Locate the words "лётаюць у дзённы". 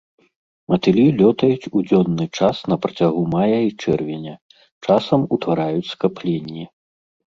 1.19-2.25